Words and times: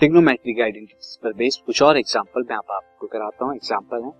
Trigonometric 0.00 0.60
identities 0.60 1.16
पर 1.22 1.32
based 1.32 1.64
कुछ 1.66 1.82
और 1.82 1.98
एग्जांपल 1.98 2.42
मैं 2.42 2.56
आप 2.56 2.70
आपको 2.70 3.06
कराता 3.06 3.44
हूँ। 3.44 3.54
एग्जांपल 3.54 4.02
है। 4.04 4.10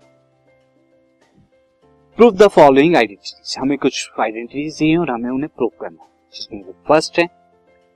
प्रूव 2.17 2.31
द 2.31 2.47
फॉलोइंग 2.47 2.95
आइडेंटिटीज 2.95 3.55
हमें 3.59 3.77
कुछ 3.77 4.09
आइडेंटिटीज 4.19 4.77
दी 4.79 4.89
हैं 4.89 4.97
और 4.97 5.11
हमें 5.11 5.29
उन्हें 5.29 5.49
प्रूव 5.57 5.71
करना 5.81 6.03
है। 6.03 6.09
जिसमें 6.33 6.61
फ़र्स्ट 6.87 7.19
है। 7.19 7.25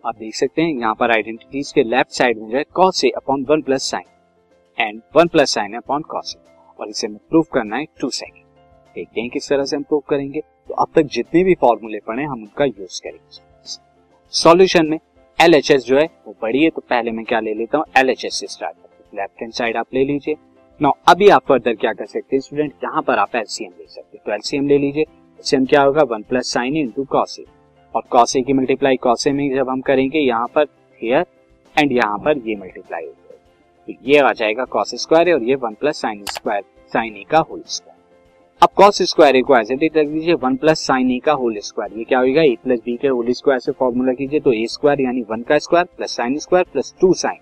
आप 0.03 0.15
देख 0.15 0.35
सकते 0.35 0.61
हैं, 0.61 0.69
यहाँ 0.69 0.95
पर 0.95 1.11
आइडेंटिटीज 1.11 1.71
के 1.71 1.83
लेफ़्ट 1.83 2.11
साइड 2.11 2.37
में 2.37 2.49
जो 2.49 2.57
है 2.57 2.63
cos 2.73 3.03
A 3.05 3.09
upon 3.17 3.45
one 3.49 3.61
plus 3.61 3.89
sine 3.91 4.05
and 4.77 5.01
one 5.15 5.27
plus 5.27 5.53
sine 5.53 5.73
upon 5.73 6.01
cos 6.09 6.35
A 6.37 6.41
और 6.79 6.89
इसे 6.89 7.07
हमें 7.07 7.19
प्रूव 7.29 7.45
करना 7.53 7.75
है 7.75 7.85
टू 8.01 8.09
सेकेंड 8.11 8.43
देखते 8.95 9.21
हैं 9.21 9.29
किस 9.29 9.49
तरह 9.49 9.63
से 9.63 9.75
हम 9.75 9.83
प्रूव 9.83 10.03
करेंगे। 10.09 10.39
तो 10.39 10.73
अब 10.73 10.91
तक 10.95 11.13
जितने 11.13 11.43
भी 11.43 11.55
फॉर्मूले 11.61 11.99
पड़े 11.99 12.23
हम 12.23 12.41
उनका 12.41 12.65
यूज़ 12.65 13.01
करेंगे। 13.03 13.41
सॉल्यूशन 14.33 14.85
में 14.85 14.99
एल 15.39 15.53
एच 15.53 15.71
एस 15.71 15.85
जो 15.85 15.99
है 15.99 16.07
बड़ी 16.43 16.63
है 16.63 16.69
तो 16.69 16.81
पहले 16.81 17.11
मैं 17.11 17.25
क्या 17.25 17.39
ले 17.39 17.53
लेता 17.53 17.77
हूँ? 17.77 17.85
एल 17.97 18.09
एच 18.09 18.25
एस 18.25 18.39
से 18.39 18.47
स्टार्ट 18.47 18.75
करते 18.75 19.17
लेफ़्ट 19.17 19.41
हैंड 19.41 19.53
साइड 19.53 19.77
आप 19.77 19.93
ले 19.93 20.03
लीजिए। 20.05 20.35
नो 20.81 20.91
अभी 21.09 21.29
आप 21.29 21.43
फर्दर 21.47 21.75
क्या 21.75 21.93
कर 21.93 22.05
सकते 22.05 22.35
हैं 22.35 22.41
स्टूडेंट 22.41 22.73
यहाँ 22.83 23.01
पर 23.01 23.17
आप 23.17 23.35
एलसीएम 23.35 23.71
ले 23.71 23.85
सकते 23.85 24.17
हैं। 24.17 24.23
तो 24.25 24.31
एलसीएम 24.31 24.67
ले 24.67 24.77
लीजिए। 24.77 25.03
एलसीएम 25.03 25.65
क्या 25.65 25.81
होगा? 25.81 26.03
One 26.05 26.23
plus 26.29 26.51
sine 26.53 26.77
into 26.77 27.03
cos 27.11 27.39
और 27.95 28.03
कॉस 28.11 28.33
की 28.37 28.53
मल्टीप्लाई 28.53 28.97
कॉस 28.97 29.27
में 29.29 29.55
जब 29.55 29.69
हम 29.69 29.81
करेंगे, 29.81 30.19
यहाँ 30.19 30.47
पर 30.55 30.67
हियर 31.01 31.25
एंड 31.75 31.91
यहाँ 31.91 32.17
पर 32.25 32.37
ये 32.47 32.55
मल्टीप्लाई 32.55 33.05
हो 33.05 33.11
तो 33.87 33.93
ये 34.03 34.19
आ 34.19 34.31
जाएगा 34.33 34.65
कॉस 34.65 34.95
स्क्वायर 35.01 35.33
और 35.33 35.43
ये 35.43 35.55
one 35.57 35.73
plus 35.79 36.01
sine 36.01 36.23
square 36.25 36.63
sine 36.93 37.15
A 37.17 37.23
का 37.31 37.39
होल 37.39 37.63
स्क्वायर 37.67 37.92
अब 38.61 38.69
कॉस 38.75 39.01
स्क्वायर 39.01 39.35
ए 39.35 39.41
को 39.41 39.55
इट 39.59 39.97
रख 39.97 40.07
दीजिए 40.07 40.33
वन 40.33 40.55
प्लस 40.55 40.85
साइन 40.87 41.09
ए 41.11 41.17
का 41.19 41.31
होल 41.33 41.57
स्क्वायर 41.59 41.97
ये 41.97 42.03
क्या 42.03 42.19
होगा 42.19 42.41
ए 42.41 42.55
प्लस 42.63 42.79
बी 42.85 42.95
के 42.97 43.07
होल 43.07 43.31
स्क्वायर 43.31 43.59
से 43.59 43.71
फॉर्मूला 43.71 44.13
कीजिए 44.13 44.39
तो 44.39 44.53
ए 44.53 44.65
स्क्वायर 44.69 45.01
यानी 45.01 45.21
वन 45.29 45.41
का 45.41 45.57
square 45.59 45.87
plus 45.97 46.15
sine 46.17 46.37
square 46.39 46.65
plus 46.73 46.93
two 47.01 47.13
sine 47.13 47.39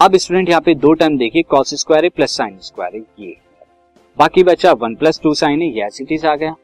अब 0.00 0.16
स्टूडेंट 0.16 0.48
यहाँ 0.48 0.60
पे 0.60 0.74
दो 0.74 0.92
टर्म 0.92 1.16
देखिए 1.18 1.42
cos 1.42 1.74
square 1.80 2.08
plus 2.08 2.36
sine 2.36 2.58
square 2.58 3.04
ये। 3.18 3.36
बाकी 4.18 4.42
बचा 4.44 4.72
one 4.72 4.94
plus 4.94 5.20
two 5.22 5.34
sine 5.34 5.62
A 5.62 5.66
ये 5.66 5.84
एज 5.84 5.98
इट 6.02 6.24
आ 6.26 6.34
गया। 6.36 6.54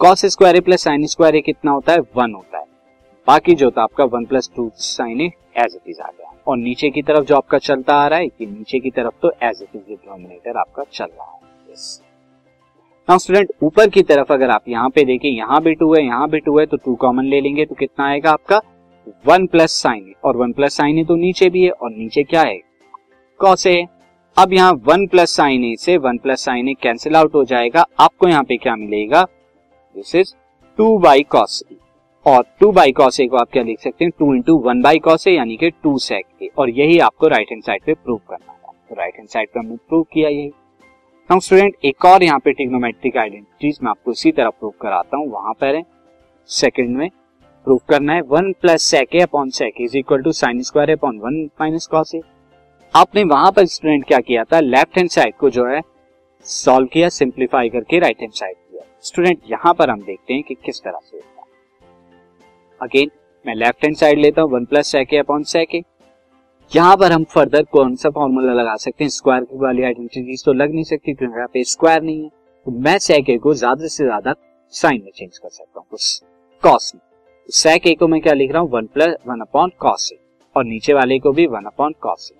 Cos 0.00 0.24
square 0.26 0.60
plus 0.60 0.84
sine 0.84 1.06
square 1.06 1.40
कितना 1.40 1.70
होता 1.70 1.92
है? 1.92 2.00
वन 2.16 2.34
होता 2.34 2.58
है। 2.58 2.64
बाकी 3.28 3.54
जो 3.54 3.70
था 3.70 3.82
आपका 3.82 4.04
one 4.06 4.24
plus 4.24 4.50
two 4.56 4.70
sine 4.76 5.20
as 5.20 5.74
it 5.74 5.88
is 5.88 6.00
आ 6.00 6.08
गया। 6.08 6.32
और 6.46 6.56
नीचे 6.58 6.90
की 6.90 7.02
तरफ़ 7.02 7.24
जो 7.24 7.36
आपका 7.36 7.58
चलता 7.60 7.94
आ 7.94 8.06
रहा 8.08 8.18
है 8.18 8.28
कि 8.28 8.46
नीचे 8.46 8.78
की 8.78 8.90
तरफ़ 8.90 9.14
तो 9.22 9.32
एज 9.42 9.62
इट 9.62 9.76
इज़ 9.76 9.82
डिनोमिनेटर 9.88 10.56
आपका 10.56 10.84
चल 10.92 11.04
रहा 11.04 11.27
है। 11.27 11.27
नाउ 13.08 13.18
स्टूडेंट 13.18 13.50
ऊपर 13.62 13.88
की 13.88 14.02
तरफ़ 14.02 14.32
अगर 14.32 14.50
आप 14.50 14.68
यहाँ 14.68 14.88
पे 14.90 15.04
देखें, 15.04 15.28
यहाँ 15.28 15.60
भी 15.62 15.74
टू 15.74 15.92
है, 15.94 16.04
यहाँ 16.04 16.28
भी 16.30 16.38
टू 16.40 16.58
है 16.58 16.64
तो 16.66 16.76
टू 16.76 16.94
कॉमन 16.96 17.24
ले 17.24 17.40
लेंगे 17.40 17.64
तो 17.64 17.74
कितना 17.74 18.06
आएगा 18.06 18.30
आपका? 18.30 18.60
वन 19.26 19.46
प्लस 19.46 19.72
साइन 19.72 20.08
ए 20.08 20.14
और 20.24 20.36
वन 20.36 20.52
प्लस 20.52 20.76
साइन 20.76 20.98
ए 20.98 21.04
तो 21.04 21.16
नीचे 21.16 21.48
भी 21.50 21.62
है, 21.62 21.70
और 21.70 21.90
नीचे 21.90 22.22
क्या 22.22 22.42
है? 22.42 22.58
कॉस 23.40 23.66
ए 23.66 23.84
अब 24.36 24.52
यहाँ 24.52 24.72
वन 24.86 25.06
प्लस 25.06 25.36
साइन 25.36 25.64
ए 25.64 25.74
से 25.76 25.96
one 25.98 26.18
plus 26.18 26.44
sine 26.44 26.68
A 26.68 26.74
cancel 26.82 27.16
out 27.16 27.34
हो 27.34 27.44
जाएगा। 27.44 27.84
आपको 28.00 28.28
यहाँ 28.28 28.42
पे 28.44 28.56
क्या 28.56 28.76
मिलेगा? 28.76 29.22
This 29.94 30.14
is 30.14 30.34
two 30.78 30.98
by 30.98 31.22
cos 31.30 31.62
A 31.72 31.76
और 32.26 32.44
टू 32.60 32.70
बाई 32.72 32.92
कॉस 32.92 33.20
ए 33.20 33.26
को 33.26 33.36
आप 33.36 33.50
क्या 33.52 33.62
लिख 33.62 33.80
सकते 33.80 34.04
हैं? 34.04 34.12
Two 34.18 34.34
into 34.34 34.56
one 34.60 34.82
by 34.82 34.98
cos 34.98 35.26
A 35.26 35.32
यानी 35.32 35.56
कि 35.56 35.70
टू 35.72 35.98
सेक 36.00 36.42
ए 36.42 36.50
और 36.58 36.70
यही 36.70 36.98
आपको 37.00 37.28
राइट 37.28 37.50
हैंड 37.50 37.62
साइड 37.62 37.84
पे 37.84 37.94
प्रूव 37.94 38.20
करना 38.30 38.52
था। 38.52 38.72
तो 38.88 38.94
राइट 38.94 39.16
हैंड 39.16 39.28
साइड 39.28 39.48
पे 39.48 39.60
हमने 39.60 39.76
प्रूव 39.78 40.02
किया 40.12 40.28
यही 40.28 40.50
नाउ 41.30 41.40
स्टूडेंट 41.40 41.74
एक 41.84 42.04
और 42.04 42.22
यहाँ 42.22 42.38
पे 42.38 42.52
टिग्नोमेट्रिक 42.52 43.16
आइडेंटिटीज 43.16 43.78
मैं 43.82 43.90
आपको 43.90 44.10
इसी 44.10 44.30
तरह 44.32 44.50
प्रूव 44.50 44.72
कराता 44.82 45.16
हूँ, 45.16 45.26
वहाँ 45.30 45.52
पर 45.54 45.82
सेकंड 46.48 46.96
में 46.96 47.08
प्रूव 47.66 47.80
करना 47.88 48.12
है 48.12 48.20
one 48.28 48.52
plus 48.60 48.82
sec 48.82 49.14
A 49.14 49.20
upon 49.20 49.50
sec 49.50 49.80
is 49.80 49.96
equal 49.96 50.22
to 50.22 50.32
sine 50.32 50.62
square 50.62 50.90
upon 50.90 51.18
one 51.18 51.34
minus 51.60 51.86
cos 51.86 52.14
A 52.14 52.20
आपने 52.94 53.24
वहाँ 53.24 53.50
पर 53.52 53.66
स्टूडेंट 53.66 54.06
क्या 54.06 54.20
किया 54.20 54.44
था 54.44 54.60
लेफ़्ट 54.60 54.96
हैंड 54.98 55.10
साइड 55.10 55.34
को 55.40 55.50
जो 55.50 55.66
है 55.66 55.80
सॉल्व 56.46 56.86
किया 56.92 57.08
सिंप्लीफाई 57.10 57.68
करके 57.68 57.98
राइट 57.98 58.20
हैंड 58.20 58.32
साइड 58.32 58.56
किया। 58.56 58.84
स्टूडेंट 59.02 59.42
यहाँ 59.50 59.74
पर 59.74 59.90
हम 59.90 60.02
देखते 60.02 60.34
हैं 60.34 60.42
कि 60.42 60.54
किस 60.64 60.80
तरह 60.84 60.98
से 61.04 61.16
होता 61.16 61.44
अगेन 62.80 63.10
मैं 63.44 63.54
लेफ़्ट 63.56 63.84
हैंड 63.84 63.96
साइड 63.96 64.18
लेता 64.18 64.42
हूँ 64.42 64.50
one 64.52 64.64
plus 64.64 64.92
sec 64.92 65.14
A 65.14 65.18
upon 65.18 65.42
sec 65.52 65.74
यहाँ 66.72 66.96
पर 66.96 67.12
हम 67.12 67.22
फर्दर 67.24 67.62
कौन 67.72 67.94
सा 67.96 68.08
फॉर्मूला 68.10 68.52
लगा 68.52 68.74
सकते 68.76 69.04
हैं? 69.04 69.08
स्क्वायर 69.10 69.46
वाली 69.60 69.82
आइडेंटिटीज 69.82 70.44
तो 70.44 70.52
लग 70.52 70.72
नहीं 70.72 70.84
सकती 70.84 71.12
क्योंकि 71.12 71.36
यहाँ 71.36 71.48
पे 71.52 71.62
स्क्वायर 71.64 72.02
नहीं 72.02 72.22
है। 72.22 72.28
तो 72.66 72.70
मैं 72.70 72.98
सेक 72.98 73.26
को 73.42 73.54
ज़्यादा 73.54 73.86
से 73.86 74.04
ज़्यादा 74.04 74.34
साइन 74.74 75.00
में 75.04 75.10
चेंज 75.14 75.38
कर 75.38 75.48
सकता 75.48 75.80
हूँ 75.80 75.98
कॉस 76.62 76.92
में। 76.94 77.00
सेक 77.48 77.86
ए 77.86 77.94
को 77.94 78.08
मैं 78.08 78.20
क्या 78.20 78.32
लिख 78.34 78.52
रहा 78.52 78.62
हूँ? 78.62 78.70
One 78.70 78.86
plus 78.86 79.14
one 79.28 79.40
upon 79.40 79.70
cos 79.80 80.10
A 80.12 80.18
और 80.56 80.64
नीचे 80.64 80.94
वाले 80.94 81.18
को 81.18 81.32
भी 81.32 81.46
वन 81.46 81.64
अपॉन 81.66 81.94
कॉस 82.02 82.30
ए 82.32 82.38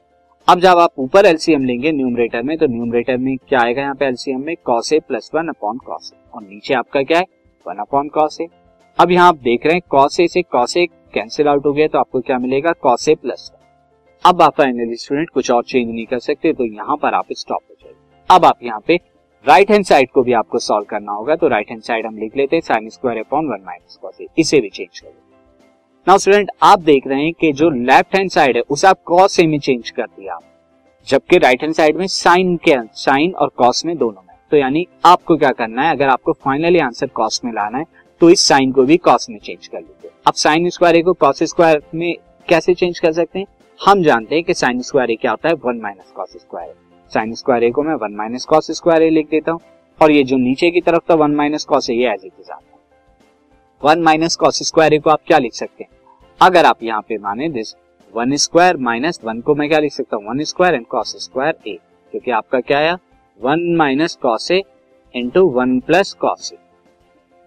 अब 0.48 0.60
जब 0.60 0.78
आप 0.78 0.92
ऊपर 0.98 1.26
एलसीएम 1.26 1.64
लेंगे 1.64 1.92
न्यूमरेटर 1.92 2.42
में 2.42 2.56
तो 2.58 2.66
न्यूमरेटर 2.66 3.16
में 3.16 3.36
क्या 3.48 3.60
आएगा 3.60 3.82
यहाँ 3.82 3.94
पे 3.94 4.06
एलसीएम 4.06 4.44
में? 4.46 4.54
Cos 4.64 4.92
A 4.92 4.98
plus 5.00 5.30
one 5.34 5.48
upon 5.48 5.78
cos 5.86 6.12
A 6.14 6.18
और 6.34 6.42
नीचे 6.42 6.74
आपका 6.74 7.02
क्या 7.02 7.18
है? 7.18 7.24
वन 7.66 7.80
अपॉन 7.80 8.08
कॉस 8.08 8.40
ए 8.40 8.46
अब 8.98 9.10
यहाँ 9.10 9.28
आप 9.28 9.36
देख 9.44 9.66
रहे 9.66 9.74
हैं 9.74 9.82
कॉस 9.90 10.20
ए 10.20 10.26
से 10.28 10.42
कॉस 10.42 10.76
ए 10.76 10.86
कैंसिल 11.14 11.48
आउट 11.48 11.66
हो 11.66 11.72
गया 11.72 11.86
तो 11.88 11.98
आपको 11.98 12.20
क्या 12.20 12.38
मिलेगा? 12.38 12.72
कॉस 12.72 13.08
ए 13.08 13.14
प्लस 13.14 13.50
अब 14.24 14.42
आप 14.42 14.56
फाइनली 14.56 14.96
स्टूडेंट 14.96 15.30
कुछ 15.30 15.50
और 15.50 15.62
चेंज 15.62 15.90
नहीं 15.90 16.04
कर 16.06 16.18
सकते 16.18 16.52
तो 16.52 16.64
यहाँ 16.64 16.96
पर 16.96 17.14
आप 17.14 17.26
स्टॉप 17.32 17.60
हो 17.70 17.74
जाएँगे 17.82 18.24
अब 18.30 18.44
आप 18.44 18.58
यहाँ 18.62 18.80
पे 18.86 18.96
राइट 19.44 19.70
हैंड 19.70 19.84
साइड 19.84 20.10
को 20.10 20.22
भी 20.22 20.32
आपको 20.32 20.58
सॉल्व 20.58 20.84
करना 20.84 21.12
होगा 21.12 21.36
तो 21.36 21.48
राइट 21.48 21.70
हैंड 21.70 21.82
साइड 21.82 22.06
हम 22.06 22.16
लिख 22.18 22.36
लेते 22.36 22.56
हैं 22.56 22.60
sine 22.60 22.88
square 22.88 23.18
upon 23.18 23.48
one 23.48 23.62
minus 23.66 23.98
cos 24.02 24.18
इसे 24.38 24.60
भी 24.60 24.68
चेंज 24.68 25.00
कर 25.00 25.08
नाउ 26.06 26.18
स्टूडेंट 26.18 26.50
आप 26.62 26.80
देख 26.80 27.06
रहे 27.06 27.22
हैं 27.22 27.32
कि 27.32 27.52
जो 27.52 27.70
लेफ़्ट 27.70 28.16
हैंड 28.16 28.30
साइड 28.30 28.56
है, 28.56 28.62
उसे 28.62 28.86
आप 28.86 29.02
कॉस 29.04 29.38
ए 29.40 29.46
में 29.46 29.58
चेंज 29.58 29.90
कर 29.90 30.04
दिया। 30.04 30.34
आप 30.34 30.42
जबकि 31.06 31.38
राइट 31.38 31.62
हैंड 31.62 31.74
साइड 31.74 31.96
में 31.96 32.06
साइन 32.06 32.56
के 32.56 32.76
साइन 32.94 33.32
और 33.32 33.48
कॉस 33.48 33.84
में 33.86 33.96
दोनों 33.98 34.22
में। 34.22 34.36
तो 34.50 34.56
यानी 34.56 34.86
आपको 35.04 35.36
क्या 35.36 35.50
करना 35.50 35.82
है, 35.82 35.90
अगर 35.90 36.08
आपको 36.08 36.32
फाइनली 36.34 36.78
आंसर 36.78 37.06
कॉस 37.06 37.40
में 37.44 37.52
लाना 37.52 37.78
है 37.78 37.84
तो 38.20 38.30
इस 38.30 38.40
साइन 38.40 38.72
को 38.72 38.82
भी 38.82 38.96
कॉस 38.96 39.28
में 39.30 39.38
चेंज 39.38 39.66
कर 39.66 39.78
लीजिए 39.78 40.10
अब 40.26 40.34
साइन 40.34 40.68
स्क्वायर 40.70 41.02
को 41.02 41.12
कॉस 41.12 41.42
स्क्वायर 41.42 41.82
में 41.94 42.14
कैसे 42.48 42.74
चेंज 42.74 42.98
कर 42.98 43.12
सकते 43.12 43.38
हैं? 43.38 43.46
हम 43.80 44.02
जानते 44.02 44.34
हैं 44.34 44.44
कि 44.44 44.54
साइन 44.54 44.80
स्क्वायर 44.82 45.10
ए 45.10 45.14
क्या 45.16 45.30
होता 45.30 45.48
है? 45.48 45.54
One 45.54 45.80
minus 45.80 46.10
cos 46.14 46.32
square 46.36 46.74
sine 47.12 47.34
square 47.34 47.64
A 47.64 47.70
को 47.70 47.82
मैं 47.82 47.94
one 47.94 48.14
minus 48.16 48.44
cos 48.44 48.70
square 48.76 49.02
A 49.02 49.10
लिख 49.10 49.28
देता 49.30 49.52
हूँ। 49.52 49.60
और 50.00 50.10
ये 50.12 50.22
जो 50.24 50.36
नीचे 50.36 50.70
की 50.70 50.80
तरफ़ 50.80 51.02
था 51.10 51.14
वन 51.14 51.34
माइनस 51.36 51.64
कॉस 51.64 51.88
ये 51.90 52.08
एज 52.12 52.24
इट 52.24 52.32
इज़ 52.40 52.50
आता 52.50 52.72
है। 52.72 52.78
One 53.82 54.02
minus 54.02 54.36
cos 54.36 54.58
square 54.68 54.94
A 54.94 54.98
को 54.98 55.10
आप 55.10 55.20
क्या 55.26 55.38
लिख 55.38 55.52
सकते 55.52 55.84
हैं? 55.84 55.90
अगर 56.40 56.66
आप 56.66 56.82
यहाँ 56.82 57.02
पे 57.08 57.18
माने 57.18 57.48
this 57.48 57.74
one 58.14 58.36
square 58.36 58.76
minus 58.78 59.20
one 59.24 59.40
को 59.40 59.54
मैं 59.54 59.68
क्या 59.68 59.78
लिख 59.78 59.92
सकता 59.92 60.16
हूँ? 60.16 60.26
One 60.26 60.42
square 60.44 60.74
and 60.74 60.86
cos 60.86 61.16
square 61.24 61.58
A 61.66 61.78
क्योंकि 62.12 62.30
आपका 62.30 62.60
क्या 62.60 62.78
आया? 62.78 62.98
One 63.40 63.74
minus 63.76 64.18
cos 64.22 64.50
A 64.50 64.62
into 65.14 65.48
one 65.50 65.78
plus 65.80 66.12
cos 66.20 66.52
A 66.52 66.58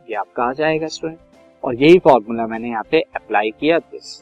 ये 0.09 0.15
आपका 0.15 0.43
आ 0.43 0.53
जाएगा 0.53 0.87
स्टूडेंट 0.87 1.19
और 1.63 1.75
यही 1.75 1.99
फॉर्मूला 1.99 2.47
मैंने 2.47 2.69
यहाँ 2.69 2.83
पे 2.91 3.05
अप्लाई 3.15 3.51
किया 3.59 3.79
this 3.79 4.21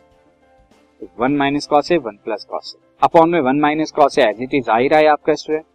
one 1.20 1.36
minus 1.38 1.68
cos 1.68 1.92
A, 1.92 1.98
one 1.98 2.18
plus 2.26 2.46
cos 2.50 2.76
A. 2.76 2.82
Upon 3.02 3.30
में 3.30 3.40
one 3.42 3.60
minus 3.60 3.92
cos 3.92 4.18
A 4.20 4.24
as 4.24 4.42
it 4.42 4.54
is 4.54 4.70
आ 4.70 4.78
ही 4.78 4.88
रहा 4.88 5.00
है 5.00 5.08
आपका 5.08 5.34
स्टूडेंट। 5.36 5.66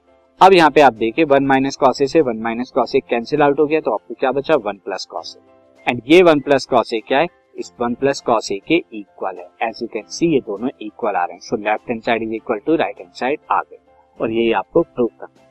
अब 0.41 0.53
यहाँ 0.53 0.71
पे 0.71 0.81
आप 0.81 0.93
देखिए, 0.95 1.25
वन 1.25 1.47
माइनस 1.47 1.77
कॉस 1.77 2.01
ए 2.03 2.07
से 2.07 2.21
one 2.23 2.41
minus 2.43 2.73
cos 2.75 2.95
A 2.97 3.01
cancel 3.01 3.43
out 3.43 3.61
हो 3.61 3.67
गया 3.67 3.81
तो 3.81 3.95
आपको 3.95 4.15
क्या 4.15 4.33
बचा? 4.33 4.55
One 4.57 4.79
plus 4.85 5.07
cos 5.11 5.37
A. 5.37 5.41
And 5.87 6.01
ये 6.07 6.23
वन 6.23 6.41
प्लस 6.41 6.67
कॉस 6.67 6.93
ए 6.95 7.01
क्या 7.09 7.19
है? 7.19 7.27
इस 7.57 7.73
वन 7.81 7.95
प्लस 7.95 8.21
कॉस 8.23 8.51
ए 8.53 8.59
के 8.69 8.83
इक्वल 8.93 9.37
है। 9.39 9.69
एज 9.69 9.79
यू 9.83 9.89
कैन 9.89 10.05
सी 10.09 10.33
ये 10.35 10.41
दोनों 10.47 10.69
इक्वल 10.81 11.15
आ 11.15 11.25
रहे 11.25 11.33
हैं। 11.33 11.41
So 11.41 11.57
left 11.59 11.91
hand 11.91 12.03
side 12.03 12.23
is 12.23 12.35
equal 12.35 12.59
to 12.67 12.77
right 12.77 12.99
hand 12.99 13.13
side 13.15 13.41
आ 13.51 13.61
गए। 13.61 13.79
और 14.21 14.31
ये 14.33 14.53
आपको 14.53 14.83
प्रूव 14.85 15.09
करना 15.21 15.43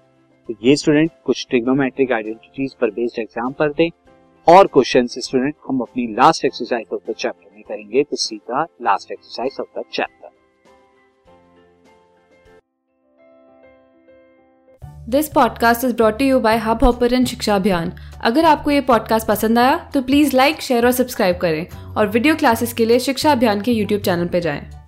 तो 0.49 0.55
ये 0.63 0.75
स्टूडेंट 0.75 1.11
कुछ 1.25 1.45
ट्रिग्नोमेट्रिक 1.49 2.11
आइडेंटिटीज 2.11 2.73
पर 2.81 2.89
बेस्ड 2.91 3.19
एग्ज़ाम्पल 3.19 3.73
थे। 3.79 3.89
और 4.47 4.67
क्वेश्चन 4.67 5.07
स्टूडेंट 5.07 5.55
हम 5.67 5.79
अपनी 5.79 6.07
last 6.07 6.45
exercise 6.45 6.87
of 6.93 7.11
the 7.11 7.13
chapter 7.13 7.55
में 7.55 7.63
करेंगे 7.63 8.03
तो 8.03 8.15
सीधा 8.15 8.63
last 8.81 9.11
exercise 9.11 9.57
of 9.59 9.79
the 9.79 9.83
chapter 9.93 10.29
this 15.09 15.29
podcast 15.29 15.83
is 15.83 15.95
brought 15.95 16.21
you 16.21 16.39
by 16.39 16.57
Hubhopper 16.83 17.23
Shiksha 17.25 17.55
Abhiyan 17.55 17.93
अगर 18.21 18.45
आपको 18.45 18.71
ये 18.71 18.81
पॉडकास्ट 18.81 19.27
पसंद 19.27 19.59
आया 19.59 19.91
तो 19.93 20.01
प्लीज़ 20.01 20.35
लाइक 20.35 20.61
शेयर 20.61 20.85
और 20.85 20.91
सब्सक्राइब 20.91 21.37
करें 21.37 21.67
और 21.95 22.07
वीडियो 22.07 22.35
क्लासेस 22.35 22.73
के 22.73 22.85
लिए 22.85 22.99
शिक्षा 22.99 23.31
अभियान 23.31 23.61
के 23.61 23.71
यूट्यूब 23.71 24.01
चैनल 24.01 24.27
पर 24.27 24.39
जाएँ। 24.39 24.82